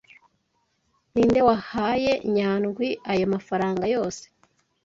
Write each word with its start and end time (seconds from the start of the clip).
Ninde 1.13 1.39
wahaye 1.47 2.11
Nyandwi 2.33 2.87
ayo 3.11 3.25
mafaranga 3.33 3.83
yose? 3.95 4.23